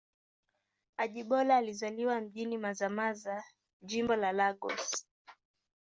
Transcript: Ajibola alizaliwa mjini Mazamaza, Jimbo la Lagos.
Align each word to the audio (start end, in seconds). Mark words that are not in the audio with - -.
Ajibola 0.97 1.57
alizaliwa 1.57 2.21
mjini 2.21 2.57
Mazamaza, 2.57 3.43
Jimbo 3.81 4.15
la 4.15 4.31
Lagos. 4.31 5.05